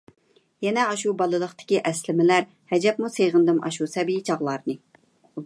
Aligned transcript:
يەنە 0.65 0.85
ئاشۇ 0.93 1.13
بالىلىقتىكى 1.19 1.81
ئەسلىمىلەر، 1.91 2.49
ھەجەپمۇ 2.73 3.11
سېغىندىم 3.19 3.61
ئاشۇ 3.69 3.91
سەبىي 3.95 4.27
چاغلارنى... 4.31 4.81